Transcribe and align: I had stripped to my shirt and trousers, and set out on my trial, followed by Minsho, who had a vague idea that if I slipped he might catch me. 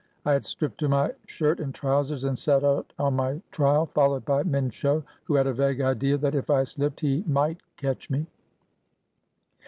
I 0.25 0.33
had 0.33 0.47
stripped 0.47 0.79
to 0.79 0.87
my 0.89 1.13
shirt 1.27 1.59
and 1.59 1.75
trousers, 1.75 2.23
and 2.23 2.35
set 2.35 2.63
out 2.63 2.91
on 2.97 3.15
my 3.15 3.39
trial, 3.51 3.85
followed 3.85 4.25
by 4.25 4.41
Minsho, 4.41 5.03
who 5.25 5.35
had 5.35 5.45
a 5.45 5.53
vague 5.53 5.79
idea 5.79 6.17
that 6.17 6.33
if 6.33 6.49
I 6.49 6.63
slipped 6.63 7.01
he 7.01 7.23
might 7.27 7.59
catch 7.77 8.09
me. 8.09 8.25